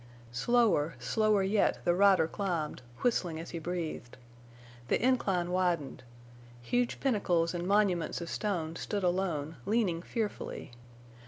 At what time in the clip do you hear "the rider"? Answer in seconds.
1.85-2.27